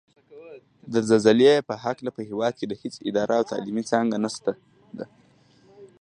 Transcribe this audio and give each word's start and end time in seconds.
د 0.93 0.95
زلزلې 1.09 1.53
په 1.69 1.73
هکله 1.83 2.09
په 2.17 2.21
هېواد 2.29 2.53
کې 2.59 2.65
هېڅ 2.81 2.95
اداره 3.09 3.33
او 3.39 3.43
تعلیمي 3.51 3.83
څانګه 3.91 4.15
نشته 4.23 4.51
ده 4.97 5.05